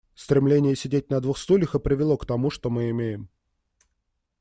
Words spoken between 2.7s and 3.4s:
мы имеем.